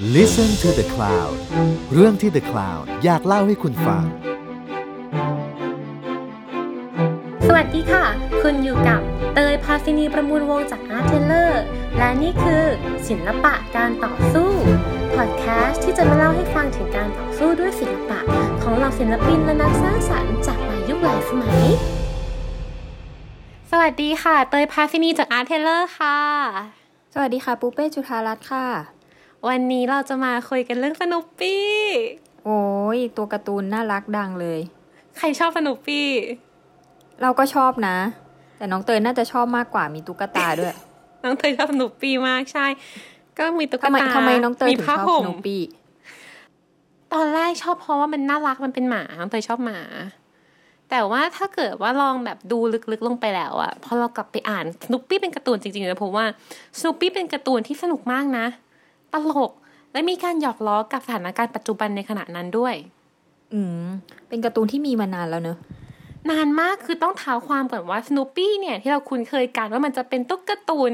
[0.00, 1.34] Listen to the Cloud
[1.92, 4.04] เรื่องที่ The Cloud อยากเล่าให้คุณฟัง
[7.46, 8.04] สวัสดีค่ะ
[8.42, 9.00] คุณอยู่กับ
[9.34, 11.52] เตยพาซินีประมูลวงจาก Art Taylor
[11.96, 12.64] และนี่คือ
[13.08, 14.50] ศิลปะการต่อสู้
[15.14, 18.20] พอดแคสต์ที่จะมาเล่าให้ฟังถึงการต่อสู้ด้วยศิลปะ
[18.62, 21.62] ของเหล่าศิลปินและนักสร้างสรรค์จากหลายยุคหลายสมัย
[23.70, 26.18] สวัสดีค่ะ เตยพาซินีจาก Art Taylor ค่ะ
[27.14, 28.66] สวัสดีค่ะ ปูเป้จุธารัตน์ค่ะ
[29.46, 31.66] วันนี้เราจะมาคุยกันเรื่องสนุปปี้
[32.44, 32.60] โอ้
[32.96, 34.60] ยตัวการ์ตูนน่ารักดังเลย
[35.18, 36.06] ใครชอบสนุปปี้
[37.22, 37.96] เราก็ชอบนะ
[38.58, 40.74] แต่น้องเตยน่าจะชอบมากกว่ามีตุ๊กตาด้วย
[41.24, 42.66] น้องเตยชอบสนุปปี้มากใช่
[43.38, 45.62] ก็มีตุ๊กทำไมตาทำไมน้องเตยมีถึงผ้าชอบห่สมโนปี้
[47.12, 49.80] ตอนแรกชอบเพราะว่ามันน่ารักมันเป็นหมาน้องเตยชอบหมา
[50.90, 52.58] แต่ว่าถ้าเกิดว่าลองแบบดู
[52.92, 56.26] ลึกๆลงไปแล้วอะพอเรากลับไปอ่านสนุปปี้เป็นการ์ตูนจริงๆนะผมว่า
[56.78, 58.46] สนุปปี้เป็นการ์ตูนที่สนุกมากนะ
[59.12, 59.52] ตลก
[59.92, 62.74] และมีการหยอกล้อกับสถานการณ์ปัจจุบันในขณะนั้นด้วย
[63.52, 63.86] อืม
[64.28, 65.58] เป็นการ์ตูนที่มีมานานแล้วเนอะ
[66.30, 70.92] นานมากคือต้องเท้าความก่อนว่าส n น o ปี้เนี่ย ที่เราคุ้นเคยกันว่ามันจะเป็นตุ๊กตาตุน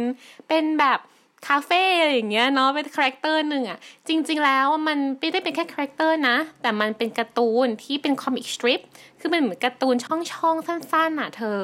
[0.49, 0.99] เป็นแบบ
[1.47, 8.81] คาเฟ่อะไรอย่างเงี้ยเนาะเป็น character หนึ่งอะจริง ๆ แล้วมันไม่ได้เป็นแค่ character นะ แต่มันเป็นการ์ตูนที่เป็น comic strip
[9.21, 11.59] คือมันเหมือนการ์ตูนช่องๆ สั้นๆอะเธอ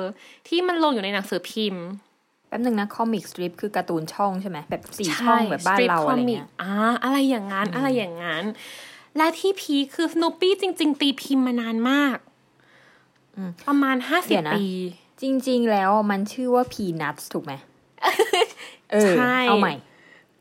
[0.49, 1.85] ที่มันลงอยู่ในหนังสือพิมพ์
[2.51, 8.45] แป๊บหนึ่งนะคอมิกสตริปคือการ์ตูนช่องใช่ไหมแบบสี่ช่องแบบบ้านเราอะไรเงี้ยอ่าอะไรอย่างนั้นอะไรอย่างนั้น
[9.17, 12.17] และที่พีคคือส n น o ปี้จริง ๆ ตีพิมพ์มานานมาก
[13.69, 14.67] ประมาณห้าสิบเดี๋ยวนะปี
[15.23, 17.53] จริง ๆ แล้วมันชื่อว่าพีนัทถูกไหม
[18.93, 19.75] เออใช่เอาใหม่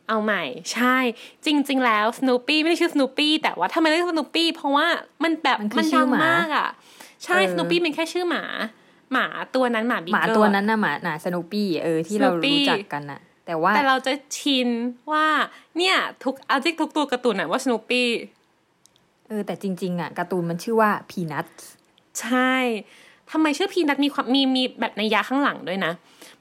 [0.09, 0.43] เอาใหม่
[0.73, 0.97] ใช่
[1.45, 4.87] จริง ๆ แล้วส n น o ปี้ไม่ได้ชื่อส n น o ปี้แต่ว่าทำไมเรียกส n น o ปี้เพราะว่า
[5.23, 6.69] มันแบบมันคือมันชื่ดัองหมามากอะ
[7.23, 8.43] ใช่เออส n น o ปี้เป็นแค่ชื่อหมา
[9.11, 14.69] หมาตัวนั้นหมาบิ๊กหมาตัวนั้นน่ะหมาหนาสโนปี้เออที่เรา Snoopy รู้จักกันน่ะแต่ว่าแต่เราจะชิน
[15.11, 15.25] ว่า
[15.77, 18.07] เนี่ย ทุกอาจิกทุกตัวการ์ตูนน่ะว่าส n น o ปี้
[19.27, 21.47] เออแต่จริง ๆอะการ์ตูนมันชื่อว่าพีนัท
[22.21, 22.53] ใช่
[23.31, 25.93] ทำไมชื่อพีนัทมีความมีมีแบบในยยะข้างหลังด้วยนะ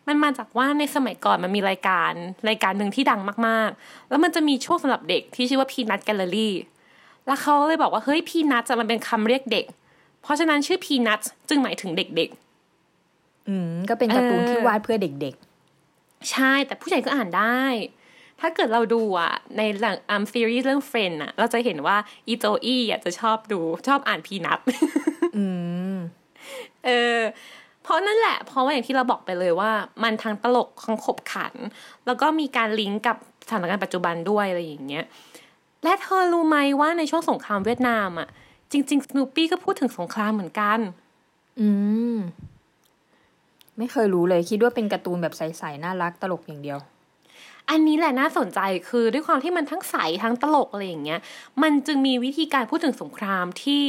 [0.06, 2.12] มันมาจากว่าในสมัยก่อนมันมีรายการ
[2.48, 6.54] รายการหนึ่งที่ดังมากๆ แล้วมันจะมีช่วงสำหรับเด็กที่ชื่อว่าพีนัทแกลเลอรี่
[7.26, 9.64] แล้วเขาเลยบอกว่าเฮ้ยพีนัทจะมันเป็นคำเรียกเด็ก
[10.22, 12.30] เพราะฉะนั้นชื่อพีนัทจึงหมายถึงเด็ก
[13.48, 17.62] อืมก็เป็นการ์ตูนเออที่วาดเพื่อเด็กๆ ใช่แต่ผู้ใหญ่ก็อ่านได้
[18.41, 21.97] ถ้าเกิดเราดูอะ ในหลังอัมซีรีส์เรื่องเฟรนอะ เราจะเห็นว่า
[22.28, 25.44] อีโจอี้อะจะชอบดูชอบอ่านพีนัทๆอื
[25.94, 25.97] ม
[26.84, 27.19] เออ
[27.82, 29.70] เพราะนั่นแหละ เพราะว่าอย่างที่เราบอกไปเลยว่า
[30.03, 31.54] มันทั้งตลกทั้งขบขัน
[32.06, 33.16] แล้วก็มีการลิงก์กับ
[33.48, 35.04] สถานการณ์ปัจจุบันด้วยอะไรอย่างเงี้ย
[35.84, 38.28] และเธอรู้ไหมว่าในช่วงสงครามเวียดนามอะ
[38.72, 40.78] จริงๆสโนปี้ก็พูดถึงสงครามเหมือนกัน
[41.60, 41.69] อื
[42.14, 42.16] ม
[43.78, 46.78] ไม่เคยรู้เลยคิดว่าเป็นการ์ตูนแบบใสๆน่ารักตลกอย่างเดียว
[47.70, 51.20] อันนี้แหละน่าสนใจคือด้วยความที่มันทั้งใสทั้งตลกอะไรอย่างเงี้ย
[51.62, 53.82] มันจึงมีวิธีการพูดถึงสงครามที่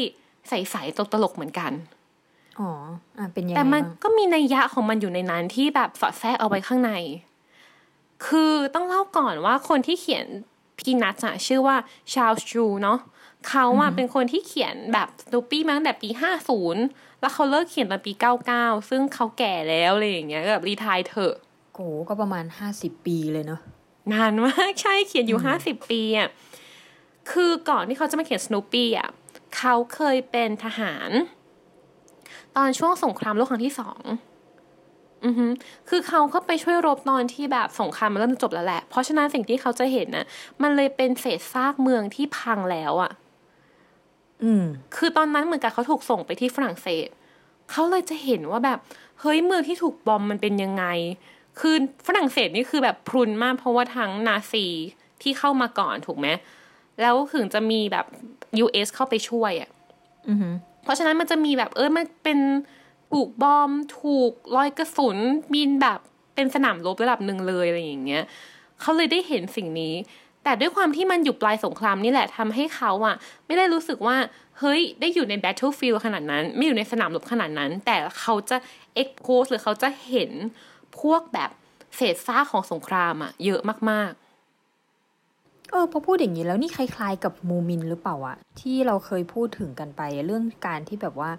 [0.50, 1.72] ใสๆตลกๆเหมือนกัน
[2.60, 2.70] อ๋อ
[3.18, 6.92] อะเป็นยังไงแต่มันบ้างก็มีนัยยะของมันอยู่ในนั้นที่แบบสอดแทรกเอาไว้ข้างใน
[8.26, 10.26] คือต้องเล่าก่อนว่าคนที่เขียน
[10.78, 11.76] พีนัทอะชื่อว่า
[12.14, 13.00] ชาลส์จูเนาะ
[13.48, 16.10] เขาอะเป็นคนที่เขียนแบบสตูปี้มาตั้งแต่ปี
[16.48, 18.12] 50 แล้วเขาเลิกเขียนตอนปี
[18.52, 21.34] 99 ซึ่งเขาแก่แล้วอะไรอย่างเงี้ยก็แบบรีทายเถอะ
[21.74, 23.62] โกก็ประมาณห้าสิบปีเลยเนอะ
[24.14, 26.30] นานมากใช่เขียนอยู่ห้าสิบปีอะ
[27.32, 29.10] คือก่อนที่เขาจะมาเขียนสโนปี้อะ
[29.58, 31.10] เขาเคยเป็นทหาร
[32.56, 34.02] ตอนช่วงสงครามโลกครั้งที่สอง
[35.26, 35.48] อือฮึ
[35.90, 40.26] คือเขาเข้าไปช่วยรบตอนที่แบบสงครามมันเริ่มจบแล้วแหละ เพราะฉะนั้นสิ่งที่เขาจะเห็นน่ะ
[40.62, 43.29] มันเลยเป็นเศษซากเมืองที่พังแล้วอะอืม
[44.96, 47.08] คือตอนนั้นเหมือนกับเขาถูกส่งไปที่ฝรั่งเศส
[47.72, 48.80] เขาเลยจะเห็นว่าแบบ
[49.20, 50.86] เฮ้ยเมืองที่ถูกบอมมันเป็นยังไง
[51.60, 51.76] คือ
[52.08, 54.66] ฝรั่งเศสนี่คือแบบพรุนมากเพราะว่าทั้งนาซี
[55.22, 56.28] ที่เข้ามาก่อนถูกไหม
[57.02, 58.06] แล้วถึงจะมีแบบ
[58.64, 59.70] US เข้าไปช่วยอะ
[60.30, 62.40] อือหือเพราะฉะนั้นมันจะมีแบบเออมันเป็น
[63.12, 65.18] ถูกบอมถูกรอยกระสุน
[65.54, 66.00] มีแบบ
[66.36, 68.24] เป็นสนามรบระดับหนึ่งเลยอะไรอย่างเงี้ย
[68.82, 69.94] เขาเลยได้เห็นสิ่งนี้
[70.44, 73.16] แต่ด้วยความที่มันอยู่ปลายสงครามนี่แหละทำให้เขาอะ
[73.46, 74.18] ไม่ได้รู้สึกว่า
[74.60, 78.58] เฮ้ย ได้อยู่ใน battlefield ขนาดนั้น ไม่อยู่ในสนามรบขนาดนั้น แต่เขาจะ
[79.02, 80.32] expose หรือเขาจะเห็น
[81.00, 81.50] พวกแบบ
[81.96, 84.12] เศษซากของสงครามอะเยอะมาก
[85.72, 91.32] เออพอพูดอย่างนี้แล้วนี่คล้าย ๆ กับมูมินหรือเปล่าอะที่เราเคยพูดถึงกันไปเรื่องการที่แบบว่า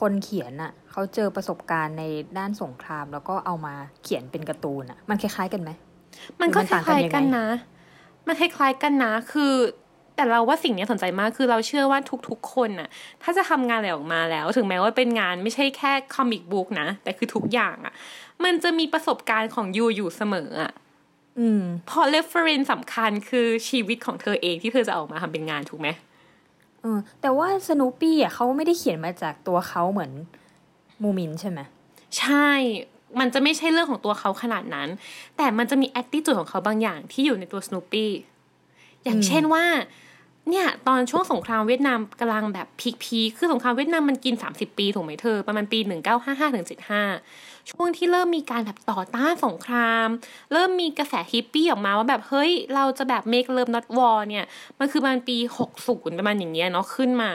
[0.00, 2.04] คนเขียนอะเขาเจอประสบการณ์ใน
[2.38, 7.46] ด้านสงคราม แล้วก็เอามาเขียนเป็นการ์ตูนอะมันคล้ายๆกันไหมๆมันก็มันคต่างกันล้ายยังไงๆกันนะ
[8.26, 9.54] มันคล้ายๆกันนะ คือ
[10.16, 11.98] แต่เราว่าสิ่งนี้สนใจมากคือเราเชื่อว่า
[12.28, 12.88] ทุกๆ คนน่ะ
[13.22, 17.94] ถ้าจะทำงานอะไรออกมาแล้ว ถึงแม้ว่าเป็นงานไม่ใช่แค่คอมิกบุ๊กนะ แต่คือทุกอย่างอะ่ะ
[18.44, 20.72] มันจะมีประสบการณ์ของยูอยู่เสมออะ่ะ
[21.38, 25.88] อืมเพอ reference สำคัญคือชีวิตของเธอเองที่เธอจะออกมาทำเป็นงานถูกไหม
[26.80, 30.12] เออแต่ว่าสโนปี้อะเขาไม่ได้เขียนมาจากตัวเขาเหมือน
[31.02, 31.60] มูมินใช่ไหม
[32.18, 32.48] ใช่
[33.20, 34.88] มันจะไม่ใช่เรื่องของตัวเขาขนาดนั้น
[35.36, 38.06] แต่มันจะมี attitude ของเขาบางอย่างที่อยู่ในตัว Snoopy
[39.04, 39.64] อย่างเช่นว่า
[40.50, 45.78] เนี่ยตอนช่วงสงครามเวียดนามกำลังแบบพีคพีคือสงครามเวียดนามมันกิน 30 ปีถูกไหมเธอ ประมาณปี
[46.16, 46.66] 1955ถึง
[47.12, 50.06] 75 ช่วงที่เริ่มมีการแบบต่อต้านสงคราม
[50.52, 54.46] เริ่มมีกระแสฮิปปี้ออกมาว่าแบบเฮ้ย เราจะแบบ make love not war เนี่ย
[54.78, 55.36] มันคือประมาณปี
[55.78, 57.30] 60 ประมาณอย่างเงี้ยเนาะขึ้นมา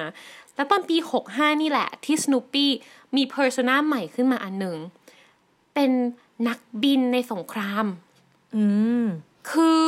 [0.55, 0.97] แล้วตอนปี
[1.29, 2.67] 65 นี่แหละที่ Snoopy
[3.15, 4.77] มี persona ใหม่ขึ้นมาอันหนึ่ง
[5.77, 5.95] เป็น
[6.47, 7.85] นักบินในสงคราม
[8.55, 8.63] อื
[9.03, 9.05] ม
[9.51, 9.81] คือ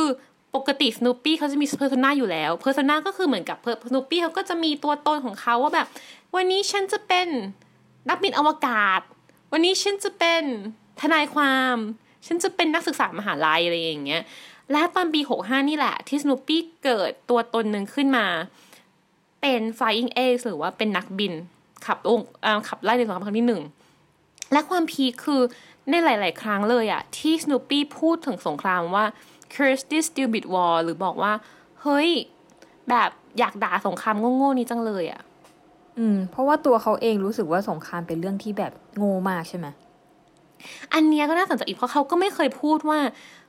[0.54, 3.58] ปกติ Snoopy เขาจะมี persona อยู่แล้ว persona ก็คือเหมือนกับ
[3.88, 5.86] Snoopy เขาก็จะมีตัวตนของเขาว่าแบบ
[6.34, 7.28] วันนี้ฉันจะเป็น
[8.08, 9.00] นักบินอวกาศ
[9.52, 10.42] วันนี้ฉันจะเป็น
[11.00, 11.76] ทนายความ
[12.26, 14.22] ฉันจะเป็นนักศึกษามหาลัยอะไรอย่างเงี้ย
[14.72, 18.26] และตอนปี 65 นี่แหละ ที่ Snoopy เกิดตัวตนหนึ่งขึ้นมา
[19.40, 21.32] เป็น flying ace หรือว่าเป็นนักบิน
[21.86, 23.62] ขับองเอ่อขับไล่ในสงครามครั้งที่หนึ่ง
[24.52, 25.40] และความพีคคือ
[25.90, 29.04] ในหลาย ๆ ครั้งเลยอะที่ Snoopy พูดถึงสงครามว่า
[29.54, 31.32] curse this stupid war หรือบอกว่า
[31.82, 32.10] เฮ้ย
[32.90, 35.22] แบบอยากด่าสงครามโง่ๆนี้จังเลยอะ
[35.98, 39.66] อืม เพราะว่าตัวเขาเองรู้สึกว่าสงครามเป็นเรื่องที่แบบโง่มากใช่ไหม
[40.94, 42.98] อันเนี้ยก็น่าสนใจอีกเพราะเขาก็ไม่เคยพูดว่า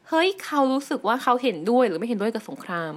[0.09, 2.93] เฮ้ยเขารู้สึกว่าเขาเห็นด้วยหรือไม่เห็นด้วยกับสงคราม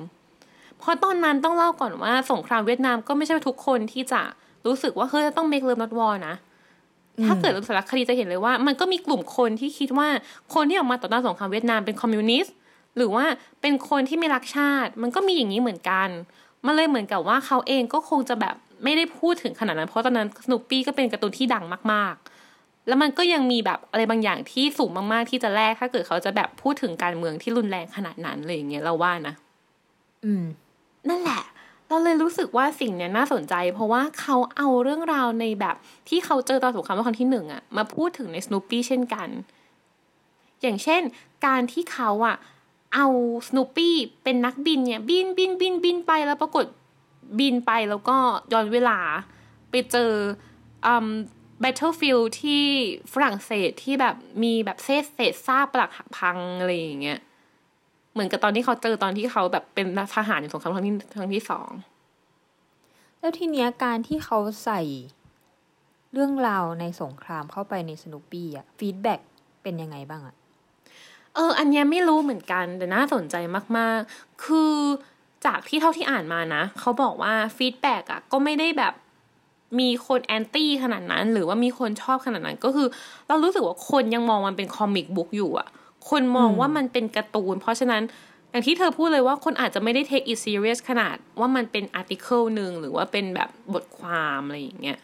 [0.78, 4.22] เพราะตอนนั้นต้องเล่าก่อนว่าสงครามเวียดนามก็ไม่ใช่ทุกคนที่จะ
[4.66, 6.34] รู้สึกว่าเฮ้ยจะต้อง make love not war นะ
[7.26, 10.08] ถ้าเกิดดูสารคดีจะเห็นเลยว่า มันก็มีกลุ่มคนที่คิดว่า
[10.54, 12.54] คนที่ออกมาต่อต้านสงครามเวียดนามเป็นคอมมิวนิสต์
[12.96, 13.24] หรือว่า
[13.60, 16.08] เป็นคนที่ไม่รักชาติ มันก็มีอย่างนี้เหมือนกัน
[16.66, 22.14] มันเลยเหมือนกับว่าเขาเองก็คงจะแบบไม่ได้พูดถึงขนาดนั้น เพราะตอนนั้นสนุปปี้ก็เป็นการ์ตูนที่ดังมาก
[22.50, 29.34] ๆ แล้วมันก็ยังมีแบบอะไรบางอย่างที่สูงมากๆที่จะแลกถ้าเกิดเขาจะแบบพูดถึงการเมืองที่รุนแรงขนาดนั้นเลยอย่างเงี้ยเราว่านะ
[30.24, 30.44] อืม
[31.08, 31.42] นั่นแหละ
[31.94, 35.76] เราเลยรู้สึกว่าสิ่งเนี้ยน่าสนใจ เพราะว่าเขาเอาเรื่องราวในแบบ
[36.08, 39.28] ที่เขาเจอตอนสงครามโลกครั้งที่หนึ่งอะมาพูดถึงใน Snoopy เช่นกัน
[40.62, 41.02] อย่างเช่น
[41.46, 42.36] การที่เขาอะ
[42.94, 43.06] เอา
[43.48, 43.90] Snoopy
[44.22, 46.64] เป็นนักบินเนี่ยบินบินบินบินไปแล้วปรากฏ
[47.40, 48.16] บินไปแล้วก็
[48.52, 48.98] ย้อนเวลา
[49.70, 50.10] ไปเจอ
[50.86, 51.08] อืม
[51.62, 52.62] battlefield ที่
[53.12, 57.20] ฝรั่งเศสที่แบบมีแบบเศษเศษซากปลักหักพังอะไรอย่างเงี้ย
[58.14, 61.70] เหมือนกับตอนที่เขาเจอตอนที่เขาแบบเป็นทหารในสงครามครั้งที่ครั้งที่สอง
[63.20, 64.80] แล้วทีเนี้ยการที่เขาใส่
[66.12, 69.20] เรื่องราวในสงครามเข้าไปในสนุปปี้อะ feedback
[69.62, 70.34] เป็นยังไงบ้างอะ
[71.34, 73.36] เออ อันเนี้ยไม่รู้เหมือนกันแต่น่าสนใจ
[73.76, 74.74] มากๆ คือ
[75.46, 78.94] จากที่เท่าที่อ่านมานะ เขาบอกว่า feedback อะก็ไม่ได้แบบ
[79.80, 82.88] มีคน anti ขนาดนั้น หรือว่ามีคนชอบขนาดนั้นก็คือ
[83.28, 85.68] เรารู้สึกว่าคนยังมองมันเป็น comic book อยู่อะ
[86.10, 88.02] คนมองว่ามันเป็นการ์ตูน เพราะฉะนั้น
[88.50, 94.98] อย่างที่เธอพูดเลยว่าคนอาจจะไม่ได้ take it serious ขนาดว่ามันเป็น article หนึ่งหรือว่าเป็นแบบบทความอะไรอย่างเงี้ย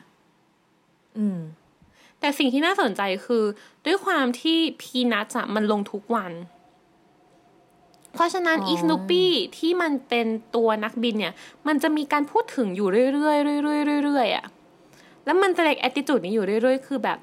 [1.18, 1.40] อืม
[2.20, 3.44] แต่สิ่งที่น่าสนใจคือ
[3.86, 6.32] ด้วยความที่ Peanuts อะมันลงทุกวัน
[8.14, 10.26] เพราะฉะนั้นอ๋ออีสโนปี้ที่มันเป็น
[10.56, 11.34] ตัวนักบินเนี่ย
[11.66, 14.44] มันจะมีการพูดถึงอยู่เรื่อยๆเรื่อยๆเรื่อยๆอะ
[15.24, 17.18] แล้วมันจะ reflect attitude นี้อยู่เรื่อยๆ คือแบบ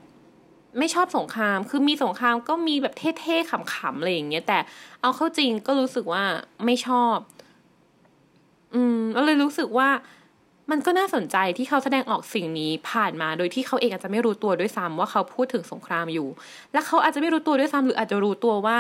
[0.79, 4.59] ไม่ชอบสงคราม คือมีสงครามก็มีแบบเท่ๆขำๆอะไรอย่างเงี้ย แต่
[5.01, 6.23] เอาเข้าจริงก็รู้สึกว่า
[6.65, 7.17] ไม่ชอบ
[8.75, 9.89] อืมก็เลยรู้สึกว่า
[10.71, 16.27] มันก็น่าสนใจที่เขาแสดงออกสิ่งนี้ผ่านมาโดยที่เขาเองอาจจะไม่รู้ตัวด้วยซ้ำว่าเขาพูดถึงสงครามอยู่
[16.73, 18.77] และเขาอาจจะไม่รู้ตัวด้วยซ้ำหรืออาจจะรู้ตัวว่า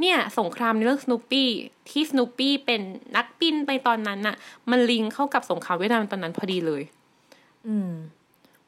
[0.00, 1.48] เนี่ยสงครามในเรื่องสโนปี้
[1.90, 2.80] ที่สโนปี้เป็น
[3.16, 4.36] นักบินไปตอนนั้นน่ะ
[4.70, 6.82] มันลิงเข้ากับสงครามเวียดนามตอนนั้นพอดีเลย
[7.66, 7.90] อืม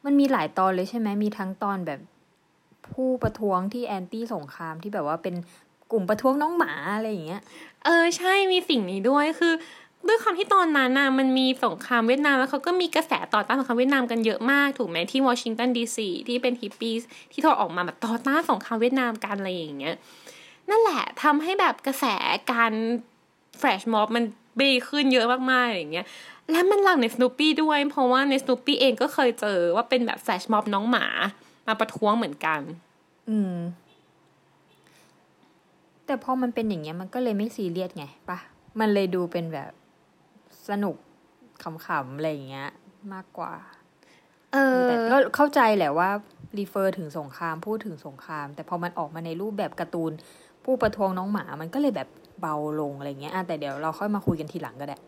[0.05, 2.01] มันมีหลายตอนเลยใช่ไหมมีทั้งตอนแบบ
[2.93, 5.35] ผู้ประท้วงที่ anti สงครามที่แบบว่าเป็น
[5.93, 7.43] กลุ่มประท้วงน้องหมาอะไรอย่างเงี้ย
[7.85, 9.55] เออใช่มีสิ่งนี้ด้วยคือ
[10.09, 16.95] ด้วยความที่ตอนนั้นน่ะมันมีสงครามเวียดนามแล้วเขาก็มีกระแสต่อต้านสงครามเวียดนามกันเยอะมากถูกไหมที่วอชิงตันดีซีที่เป็นฮิปปี้
[17.33, 19.95] ที่เขาออกมาแบบต่อต้านสงครามเวียดนามกันอะไรอย่างเงี้ย
[20.71, 22.05] นั่นแหละทำให้แบบกระแส
[22.53, 22.73] การ
[23.59, 24.25] flash mob มัน
[24.57, 26.07] เบขึ้นเยอะมากๆอะไรอย่างเงี้ย
[26.51, 31.07] และมันหลังในสโนปี้ด้วย เพราะว่าในสโนปี้เองก็เคยเจอว่าเป็นแบบ flash mob น้องหมา
[31.71, 32.61] มาประท้วงเหมือนกัน
[33.31, 33.55] อืม
[36.07, 38.39] แต่พอมันเป็นอย่างเงี้ยมันก็เลยไม่ซีเรียสไงปะ
[38.81, 39.73] มันเลยดูเป็นแบบ
[40.69, 40.97] สนุก
[41.63, 42.71] ขำๆอะไรอย่างเงี้ย
[43.13, 43.53] มากกว่า
[44.53, 46.11] เออแต่ก็เข้าใจแหละว่า
[46.59, 50.13] รีเฟอร์ถึงสงครามพูดถึงสงคราม แต่พอมันออกมาในรูปแบบการ์ตูน
[50.65, 52.09] ผู้ประท้วงน้องหมามันก็เลยแบบ
[52.41, 54.99] เบาลงอะไรเงี้ยอะแต่เดี๋ยวเราค่อยมาคุยกันทีหลังก็ได้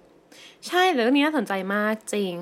[0.67, 2.33] ใช่แต่เรื่องนี้น่าสนใจมากจริง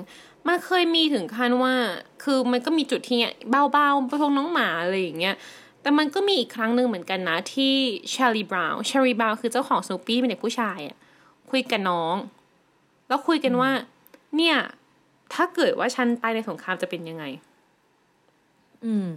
[0.47, 1.75] มันเคยมีถึงขั้นว่า
[2.23, 3.35] คือมันก็มีจุดที่เงี้ย
[3.71, 5.35] เบาๆประทงน้องหมาอะไรอย่างเงี้ย
[5.81, 7.73] แต่มันก็มีอีกครั้งหนึ่งเหมือนกันนะ ที่
[8.13, 10.97] ชาลีบราวน์ชาลีบราวน์คือเจ้าของสโนปี้เป็นเด็กผู้ชายอะ
[11.51, 12.15] คุยกับน้อง
[13.07, 13.71] แล้วคุยกันว่า
[14.37, 14.55] เนี่ย
[15.33, 17.23] ถ้าเกิดว่าฉันตายในสงครามจะเป็นยังไง
[18.85, 19.07] อืม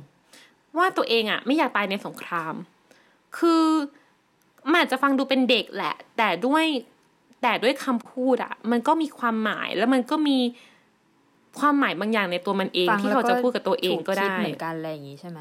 [0.77, 2.55] ว่าตัวเองอะไม่อยากตายในสงคราม
[3.39, 3.65] คือ
[4.71, 6.65] มันอาจจะฟังดูเป็นเด็กแหละ แต่ด้วย
[7.43, 10.39] แต่ด้วยคำพูดอะมันก็มีความหมายแล้วมันก็มี
[11.59, 15.39] ความหมายบางอย่างในตัวมันเองฟังที่แล้วเขาจะพูดกับตัวเองก็ถูคิได้เหมือนกันอะไรอย่างงี้ใช่ไหม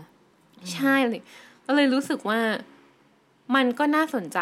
[0.74, 1.22] ใช่เลย
[1.66, 2.40] ก็เลยรู้สึกว่า
[3.56, 4.40] มันก็น่าสนใจ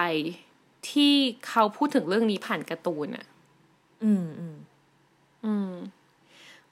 [0.89, 1.13] ที่
[1.47, 3.25] เขาพูดถึงเรื่องนี้ผ่านการ์ตูนอะ
[4.03, 4.55] อืมอืม
[5.45, 5.71] อืม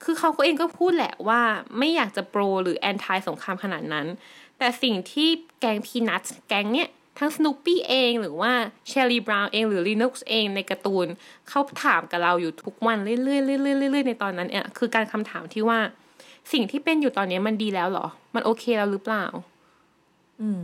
[0.03, 1.41] คือเขาก็เองก็พูดแหละว่า
[1.77, 4.07] ไม่อยากจะโปรหรือแอนตี้สงครามขนาดนั้น
[4.57, 5.29] แต่สิ่งที่
[5.59, 8.51] แกงพีนัทแกงเนี้ย ทั้งส n น o ปี้เองหรือว่า
[8.87, 11.07] เชลลี่บราวน์เองหรือลีนุกเองในการ์ตูน
[11.49, 13.39] เขาถามกับเราอยู่ทุกวันเรื่อยๆเรื่อ
[13.89, 15.79] ยๆเรื่อยๆในตอนนั้นเนี่ยคือการคำถามที่ว่า
[16.51, 19.25] สิ่งที่เป็นอยู่ตอนนี้มันดีแล้วเหรอ มันโอเคแล้วหรือเปล่า
[20.41, 20.61] อืม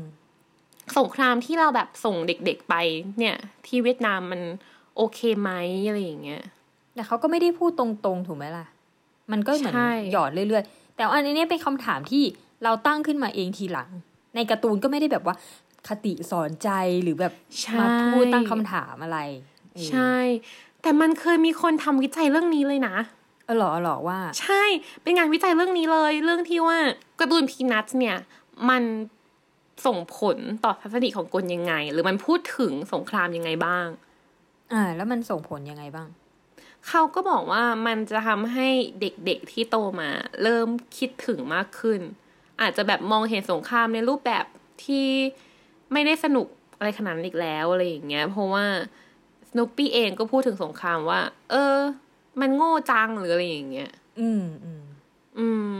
[0.98, 2.76] สงครามที่เราแบบส่งเด็กๆไป
[3.20, 3.36] เนี่ย
[3.66, 4.42] ที่เวียดนามมัน
[4.98, 5.52] โอเคไหม
[5.88, 6.42] อะไรอย่างเงี้ย
[6.94, 8.66] แต่เขาก็ไม่ได้พูดตรงๆ ถูกไหมล่ะ
[9.32, 12.24] มันก็เหมือนใช่หยอดเรื่อยๆ แต่ว่าอันนี้เป็นคำถามที่
[12.64, 13.90] เราตั้งขึ้นมาเองทีหลัง
[14.36, 15.36] ในการ์ตูนก็ไม่ได้แบบว่า
[15.88, 16.70] คติสอนใจ
[17.04, 19.20] หรือแบบใช่มาพูดตั้งคำถามอะไร
[19.74, 20.16] เออใช่
[20.82, 22.96] แต่มันเคยมีคนทำวิจัยเรื่องนี้เลยนะ
[23.46, 24.64] เออเหรอเหรอว่า ใช่
[25.04, 26.78] เป็นงานวิจัยเรื่องนี้เลย เรื่องที่ว่า
[27.20, 28.18] การ์ตูนพีนัทเนี่ย
[28.70, 28.84] มัน
[29.86, 33.88] ส่งผลต่อทัศนคติของคนยังไง หรือมันพูดถึงสงครามยังไงบ้าง
[34.74, 36.08] อ่า แล้วมันส่งผลยังไงบ้าง
[36.88, 38.68] เขาก็บอกว่ามันจะทำให้
[39.02, 40.10] เด็กๆที่โตมา
[40.44, 42.02] เริ่มคิดถึงมากขึ้น
[42.62, 44.46] อาจจะแบบมองเห็นสงครามในรูปแบบ
[44.86, 45.08] ที่
[45.94, 48.66] ไม่ได้สนุกอะไรขนาดนั้นอีกแล้วอะไรอย่างเงี้ย เพราะว่า
[49.50, 51.20] สโนปี้เองก็พูดถึงสงครามว่า
[51.52, 51.78] เออ
[52.40, 54.84] มันโง่จังหรืออะไรอย่างเงี้ย อืมอืม
[55.38, 55.74] อืม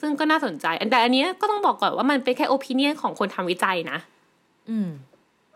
[0.00, 3.98] ซึ่งก็น่าสนใจแต่อันเนี้ยก็ต้องบอกก่อนว่ามันเป็นแค่โอปิเนียนของคนทำวิจัยนะ
[4.70, 4.88] อืม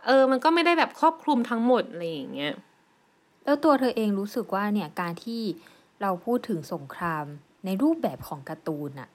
[0.06, 2.52] เออ มันก็ไม่ได้แบบครอบคลุมทั้งหมดอะไรอย่างเงี้ย
[3.44, 5.42] แล้วตัวเธอเองรู้สึกว่าเนี่ยการที่
[6.02, 7.25] เราพูดถึงสงคราม
[7.64, 9.09] ในรูปแบบของการ์ตูนอะ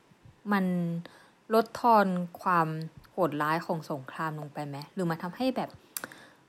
[0.52, 0.66] มัน
[1.54, 2.08] ลดทอน
[2.42, 2.68] ความ
[3.09, 5.70] โห ดร้ายของสงครามลงไปไหมหรือมันทำให้แบบ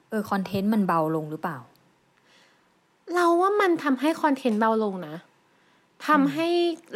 [0.08, 1.58] เออคอนเทนต์มันเบาลงหรือเปล่า
[3.14, 5.16] เราว่ามันทำให้คอนเทนต์เบาลงนะ
[6.06, 6.48] ทำให้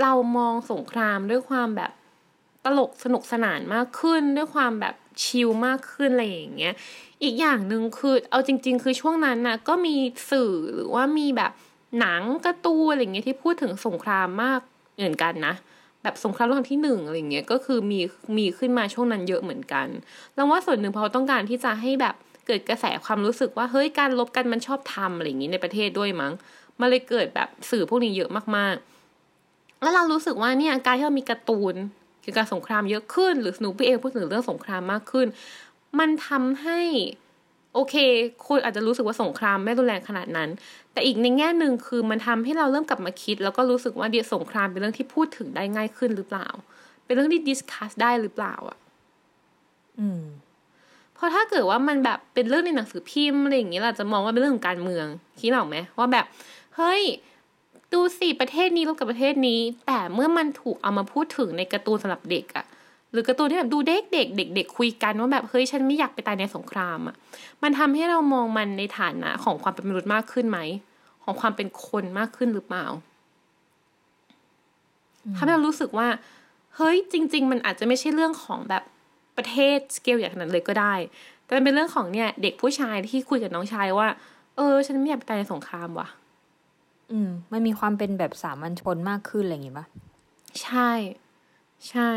[0.03, 1.93] เรามองสงครามด้วยความแบบ
[2.65, 6.75] ตลกสนุกสนานมากขึ้นด้วยความแบบชิลมากขึ้นอะไรอย่างเงี้ย
[7.23, 9.97] อีกอย่างหนึ่งคือเอาจริง ๆ คือช่วงนั้นนะก็มี
[10.31, 11.53] สื่อหรือว่ามีแบบ
[12.01, 14.61] หนังการ์ตูนอะไรเงี้ยที่พูดถึงสงครามมาก
[14.97, 15.55] เหมือนกันนะ
[16.05, 18.01] แบบสงครามโลกครั้งที่หนึ่งอะไรเงี้ยก็คือมี
[18.39, 19.87] มีขึ้นมาช่วงนั้นเยอะเหมือนกัน
[20.35, 22.15] แล้วว่าส่วนหนึ่งเพราะเขาต้องการที่จะให้แบบ
[22.47, 26.33] เกิดกระแสความรู้สึกว่าเฮ้ยการลบกันมันชอบทำอะไรอย่างนี้ในประเทศด้วยมั้ง
[26.81, 31.75] มันเลยเกิดแบบสื่อพวกนี้เยอะมากๆ แล้วเรารู้สึกว่าเนี่ยการที่เรามีการ์ตูน
[32.21, 35.27] เกี่ยวกับสงครามเยอะขึ้น หรือสนุปปี้เองพูดถึงเรื่องสงครามมากขึ้น
[35.99, 36.81] มันทำให้
[37.75, 37.95] โอเค
[38.47, 40.49] คนอาจจะรู้สึกว่าสงครามไม่รุนแรงขนาดนั้น
[40.93, 46.49] แต่อีกในแง่หนึ่งคือมันทำให้เราเริ่มกลับมาคิด แล้วก็รู้สึกว่าเดียวสงครามเป็นเรื่องที่พูดถึงได้ง่ายขึ้นหรือเปล่า
[47.05, 48.79] เป็นเรื่องที่ดิสคัสได้หรือเปล่าอะ
[49.99, 50.23] อืม
[51.15, 55.07] เพราะถ้าเกิดว่ามันแบบเป็นเรื่องในหนังสือพิมพ์อะไรอย่างเงี้ยเราจะมองว่าเป็นเรื่องของการเมือง
[55.41, 56.25] คิดออกไหมว่าแบบ
[56.77, 57.03] เฮ้ย
[57.93, 62.65] ดูสิประเทศนี้รบกับประเทศนี้ แต่เมื่อมันถูกเอามาพูดถึงในการ์ตูนสำหรับเด็กอะ
[63.15, 67.17] หรือการ์ตูนที่แบบดูเด็กเด็กเด็กเด็กคุยกันว่าแบบเฮ้ยฉันไม่อยากไปตายในสงครามอะ
[67.63, 70.59] มันทำให้เรามองมันในฐานะของความเป็นมนุษย์มากขึ้นไหม
[71.25, 72.87] ของความเป็นคนมากขึ้นหรือเปล่า
[75.37, 76.09] ทำให้เรารู้สึกว่า
[76.77, 78.83] เฮ้ยจริง ๆ มันอาจจะไม่ใช่เรื่องของแบบ
[79.37, 80.95] ประเทศสเกลอย่างนั้นเลยก็ได้
[81.45, 84.09] แต่มันเป็นเรื่องของเนี่ย เด็กผู้ชายที่คุยกับน้องชายว่า
[84.57, 86.09] เออ ฉันไม่อยากไปตายในสงครามว่ะ
[87.13, 89.87] อืม มันมีความเป็นแบบสามัญชนมากขึ้นอะไรอย่างงี้ปะ
[90.63, 90.91] ใช่
[91.91, 92.11] ใช่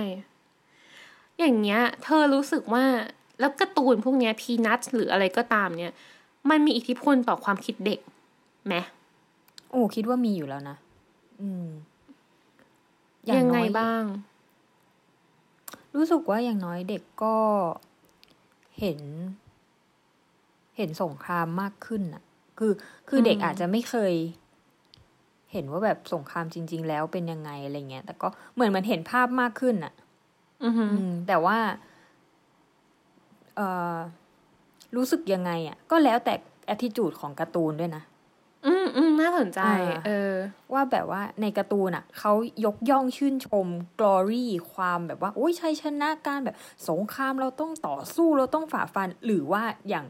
[1.39, 2.85] อย่างเงี้ย เธอรู้สึกว่า
[3.39, 5.93] แล้วการ์ตูนพวกเนี้ยพีนัทหรืออะไรก็ตามเนี่ย
[6.49, 7.99] มันมีอิทธิพลต่อความคิดเด็ก
[8.67, 8.75] ไหม
[9.71, 10.75] โอ้คิดว่ามีอยู่แล้วนะ
[11.41, 11.67] อืม
[13.29, 14.03] อายังไงน้อบ้าง
[15.95, 17.37] รู้สึกว่าอย่างน้อยเด็กก็
[18.79, 18.99] เห็น
[20.77, 22.23] เห็นสงครามมากขึ้นอะ
[22.57, 22.73] คือ
[23.09, 24.13] คือเด็กอืมอาจจะไม่เคย
[25.51, 30.06] เห็นว่าแบบสงครามจริง ๆ แล้วเป็นยังไงอะไรเงี้ย แต่ก็เหมือนมันเห็นภาพมากขึ้นอะอือหืออืม
[31.27, 31.57] แต่ว่า
[33.55, 33.97] เอ่อ
[34.95, 36.33] รู้สึกยังไงอะ ก็แล้วแต่
[36.73, 38.03] attitude ของการ์ตูนด้วยนะ
[38.65, 40.33] อืมอืมน่าสนใจอ่าเออ
[40.73, 42.33] ว่าแบบว่าในการ์ตูนอะเขา
[42.65, 43.67] ยกย่องชื่นชม
[43.99, 46.55] glory ความแบบว่า โอ้ยชัยชนะการแบบ
[46.89, 50.05] สงครามเราต้องต่อสู้เราต้องฝ่าฟัน หรือว่าอย่าง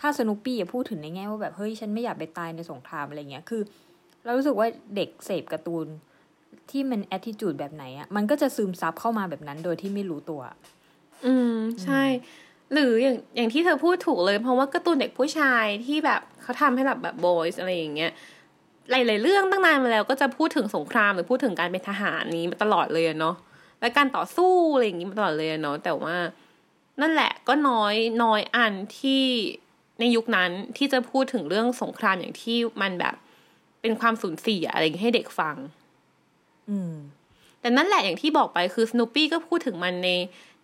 [0.00, 3.62] ถ้าสนุปปี้พูดถึงในแง่ว่าแบบ เฮ้ย ฉันไม่อยากไปตายในสงครามอะไรเงี้ย คือ
[4.24, 5.86] เรารู้สึกว่าเด็กเสพการ์ตูน
[6.72, 10.42] ที่มัน attitude แบบไหนอะมันก็จะซึมซับเข้ามาแบบนั้นโดยที่ไม่รู้ตัว
[11.26, 12.02] อืมใช่
[12.72, 18.12] หรืออย่างอย่างที่เธอพูดถูกเลย เพราะว่าการ์ตูนเด็กผู้ชายที่แบบเขาทำให้แบบแบบบอยส์อะไรอย่างเงี้ย
[18.90, 23.36] หลายๆเรื่องตั้งนานมาแล้วก็จะพูดถึงสงครามหรือพูดถึงการเป็นทหารนี้มาตลอดเลยเนาะ
[23.80, 26.16] และการต่อสู้อะไรอย่างงี้มาตลอดเลยเนาะแต่ว่า
[27.00, 29.22] นั่นแหละก็น้อยน้อยอันที่
[30.00, 33.14] ในยุคนั้นที่จะพูดถึงเรื่องสงครามอย่างที่มันแบบ
[33.80, 35.56] เป็นความสูญเสียอะไรให้เด็กฟัง
[36.68, 36.94] อืม
[37.60, 40.08] แต่นั่นแหละอย่างที่บอกไปคือสโนปี้ก็พูดถึงมันใน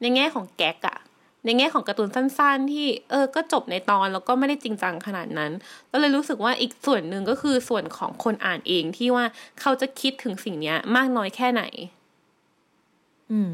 [0.00, 0.98] ในแง่ของแก๊กอะ
[1.44, 5.52] ในแง่ของการ์ตูนสั้น ๆ ที่เออก็จบในตอนแล้วก็ไม่ได้จริงจังขนาดนั้น
[5.92, 9.24] ก็เลยรู้สึกว่าอีกส่วนหนึ่งก็คือส่วนของคนอ่านเองที่ว่า
[9.60, 11.62] เขาจะคิดถึงสิ่งเนี้ย มากน้อยแค่ไหน
[13.30, 13.52] อืม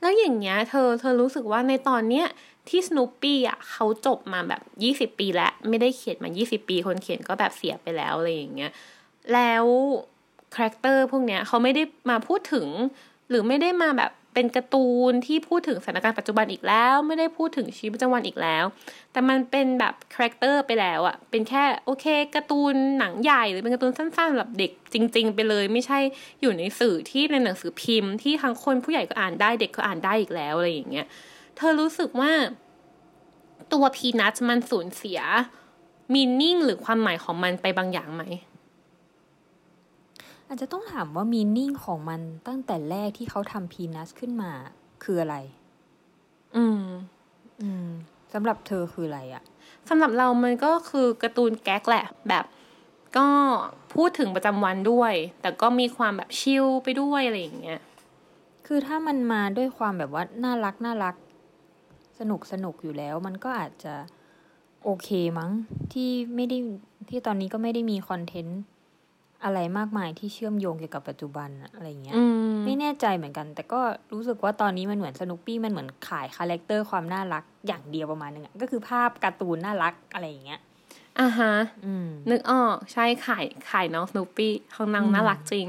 [0.00, 2.26] แล้วอย่างเงี้ย เธอเธอรู้สึกว่าในตอนเนี้ย
[2.68, 8.70] ที่สโนปี้อะเขาจบมาแบบยี่สิบปีแล้ว ไม่ได้เขียนมายี่สิบปีคนเขียนก็แบบเสียไปแล้วอะไรอย่างเงี้ย
[9.34, 9.64] แล้ว
[10.54, 12.66] character พวกเนี้ยเขาไม่ได้มาพูดถึง
[13.28, 18.64] หรือไม่ได้มาแบบเป็นการ์ตูนที่พูดถึงสถานการณ์ปัจจุบันอีกแล้ว ไม่ได้พูดถึงชีวิตประจำวันอีกแล้ว
[19.12, 25.98] แต่มันเป็นแบบ character ไปแล้วอะเป็นแค่โอเคการ์ตูนหนังใหญ่หรือเป็นการ์ตูนสั้นๆสำหรับเด็กจริง ๆ ไปเลย ไม่ใช่
[26.40, 31.06] อยู่ในสื่อที่ในหนังสือพิมพ์ที่ทั้งคนผู้ใหญ่ก็อ่านได้เด็กก็อ่านได้อีกแล้วอะไรอย่างเงี้ย
[31.56, 32.32] เธอรู้สึกว่า
[33.72, 35.20] ตัวพีนัทมันสูญเสีย
[36.14, 38.24] มีนิ่งหรือความหมายของมันไปบางอย่างไหม
[40.48, 44.52] อาจจะต้องถามว่ามีนิ่งของมันตั้งแต่แรกที่เขาทำพีนัสขึ้นมา
[45.04, 45.36] คืออะไร
[46.56, 46.82] อืม
[47.62, 47.88] อืม
[48.32, 49.42] สำหรับเธอคืออะไรอะ
[49.88, 52.44] สำหรับเรามันก็คือการ์ตูนแก๊กแหละ แบบ
[53.16, 53.28] ก็
[53.94, 57.80] พูดถึงประจำวันด้วย แต่ก็มีความแบบชิลไปด้วยอะไรอย่างเงี้ย
[58.66, 61.14] คือถ้ามันมาด้วยความแบบว่าน่ารักน่ารัก
[62.18, 63.94] สนุกสนุกอยู่แล้ว มันก็อาจจะ
[64.84, 65.08] โอเค
[65.38, 65.50] มั้ง
[65.92, 66.58] ที่ไม่ได้
[67.08, 68.60] ที่ตอนนี้ก็ไม่ได้มีคอนเทนต์
[69.44, 72.22] อะไรมากมายที่เชื่อมโยงเกี่ยวกับปัจจุบันอะอะไรเงี้ยอื
[72.52, 73.80] มไม่แน่ใจเหมือนกัน แต่ก็
[74.12, 80.60] รู้สึกว่าตอนนี้มันเหมือนสนุปปี้มันเหมือนขาย character ความน่ารักอย่างเดียวประมาณนึงอะก็คือภาพการ์ตูนน่ารักอะไรอย่างเงี้ย
[81.20, 81.52] อ่าฮะ
[81.84, 85.66] อืมนึกออกใช่ขายขายน้องสโนปี้ของนางอืมน่ารักจริง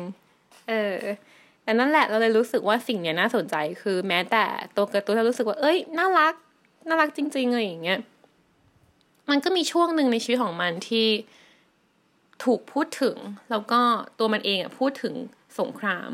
[0.70, 0.98] เออ
[1.64, 4.44] แต่นั่นแหละเราเลยรู้สึกว่าสิ่งเนี้ยน่าสนใจคือ แม้แต่
[4.76, 6.34] ตัวการ์ตูนเรารู้สึกว่าเอ้ยน่ารัก
[6.88, 8.00] น่ารักจริงๆอะไรอย่างเงี้ย
[9.30, 11.08] มันก็มีช่วงหนึ่งในชีวิตของมันที่
[12.44, 13.18] ถูกพูดถึง
[13.52, 13.82] แล้วก็
[14.20, 15.16] ตัวมันเองอะพูดถึง
[15.60, 16.12] สงคราม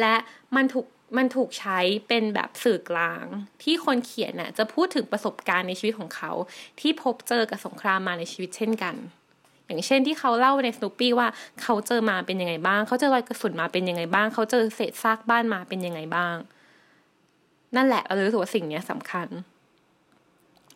[0.00, 0.14] และ
[0.56, 3.24] มันถูกมันถูกใช้เป็นแบบสื่อกลาง
[3.62, 6.32] ที่คนเขียนน่ะจะพูดถึงประสบการณ์ในชีวิตของเขา
[6.80, 8.94] ที่พบเจอกับสงครามมาในชีวิตเช่นกัน
[9.66, 11.28] อย่างเช่นที่เขาเล่าในสโนปี้ว่า
[11.62, 16.36] เขาเจอมาเป็นยังไงบ้าง เขาเจอรอยกระสุนมาเป็นยังไงบ้าง เขาเจอเศษซากบ้านมาเป็นยังไงบ้าง
[17.76, 19.28] นั่นแหละเราเลยรู้สึกว่าสิ่งนี้สำคัญ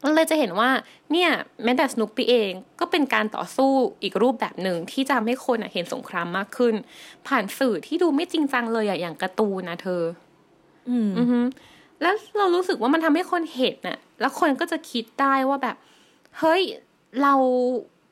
[0.05, 0.71] เราเลยจะเห็นว่า
[1.13, 1.31] เนี่ย
[1.65, 6.75] แม้แต่สนุปปี้เองก็เป็นการต่อสู้อีกรูปแบบหนึ่งที่จะทำให้คนอะเห็นสงครามมากขึ้น
[7.27, 10.03] ผ่านสื่อที่ดูไม่จริงจังเลยอะอย่างการ์ตูนนะเธอ
[10.89, 11.41] อืมอือฮึ
[12.03, 15.77] แล้วเรารู้สึกว่ามันทำให้คนเห็นน่ะ แล้วคนก็จะคิดได้ว่าแบบ
[16.39, 16.63] เฮ้ย
[17.23, 17.35] เรา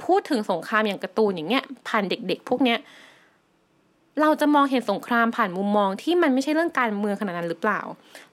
[0.05, 2.79] พูดถึงสงครามอย่างการ์ตูนอย่างเงี้ย ผ่านเด็กๆ พวกเนี้ย
[4.21, 7.81] เราจะมองเห็นสงครามผ่านมุมมองที่มันไม่ใช่เรื่องการเมืองขนาดนั้นหรือเปล่า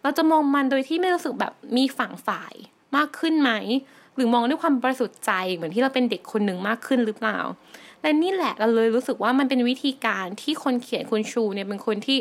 [0.01, 2.53] เราจะมองมันโดยที่ไม่รู้สึกแบบมีฝั่งฝ่าย
[2.95, 3.51] มากขึ้นไหม
[4.15, 7.39] หรือมองด้วยความบริสุทธิ์ใจเหมือนที่เราเป็นเด็กคนหนึ่งมากขึ้นหรือเปล่า
[8.01, 12.19] และนี่แหละเราเลยรู้สึกว่ามันเป็นวิธีการที่คนเขียนคุณชูเนี่ยเป็นคนที่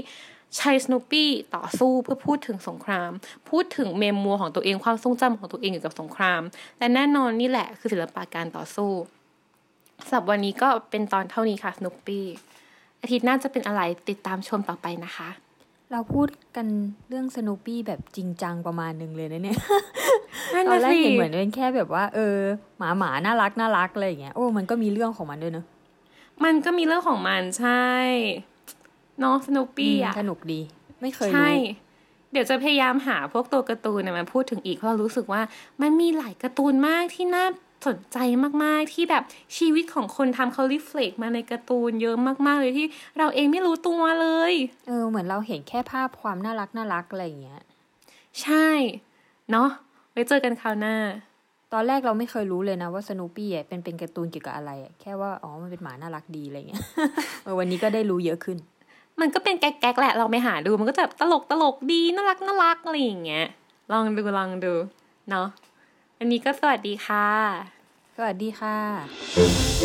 [0.57, 3.11] ใช้สโนปี้ต่อสู้เพื่อพูดถึงสงคราม
[3.51, 6.41] พูดถึงเมมมัวของตัวเองความทรงจำของตัวเองเกี่ยวกับสงคราม
[6.79, 8.91] และแน่นอนนี่แหละคือศิลปะการต่อสู้
[10.07, 12.27] สำหรับวันนี้ก็เป็นตอนเท่านี้ค่ะสโนปี้
[13.03, 15.29] อาทิตย์หน้าจะเป็นอะไรติดตามชมต่อไปนะคะ
[15.93, 16.67] เราพูดกัน
[17.09, 19.59] เรื่องสนุปปี้แบบจริงจังประมาณหนึ่งเลยนะเนี่ย
[20.55, 22.37] นั่นตอนน่ะแรกสิเห็นเหมือนเป็นแค่แบบว่า เออ
[22.79, 25.67] หมาหมาน่ารักน่ารักอะไรอย่างเงี้ยโอ้มันก็มีเรื่องของมันด้วยเนอะ
[26.45, 27.87] มันก็มีเรื่องของมันใช่
[29.21, 30.61] เนาะสโนปี้อะสนุกดี
[31.01, 31.59] ไม่เคยใช่รู้
[32.33, 35.43] เดี๋ยวจะพยายามหาพวกตัวการ์ตูนเนี่ยมาพูดถึงอีกเพราะเรารู้สึกว่า
[35.83, 37.47] มันมีหลายการ์ตูนมากที่น่า
[37.87, 38.19] สนใจ
[38.65, 39.23] มากๆที่แบบ
[39.57, 42.87] ชีวิตของคนทำเขารีเฟล็กมาในการ์ตูนเยอะมาก ๆ เลยที่
[43.19, 44.53] เราเองไม่รู้ตัวเลย
[44.87, 47.61] เออ เหมือนเราเห็นแค่ภาพความน่ารักน่ารักอะไรอย่างเงี้ย
[48.43, 48.69] ใช่
[49.51, 49.69] เนาะ
[50.13, 50.97] ไว้เจอกันคราวหน้า
[51.73, 56.83] ตอนแรกเราไม่เคยรู้เลยนะว่าสนุปปี้อะเป็นเป็นการ์ตูนเกี่ยวกับอะไรอะแค่ว่าอ๋อมันเป็นหมาน่ารักดีอะไรเงี้ย
[57.45, 58.59] เออวันนี้ก็ได้รู้เยอะขึ้น
[59.21, 63.45] มันก็เป็นแก๊กๆแหละลองไปหาดูมันก็จะแบบตลกตลกๆดีน่ารักน่ารักอะไรอย่างเงี้ย
[63.93, 64.73] ลองดูลองดู
[65.31, 65.47] เนาะ
[66.21, 67.29] วันนี้ก็สวัสดีค่ะ
[68.17, 68.79] สวัสดีค่ะ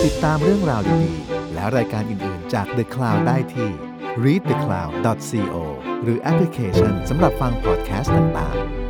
[0.06, 3.70] ติดตามเรื่องราวดีๆ และรายการอื่นๆจาก The Cloud ได้ที่
[4.24, 5.56] readthecloud.co
[6.04, 8.83] หรือแอปพลิเคชันสำหรับฟังพอดแคสต์ต่างๆ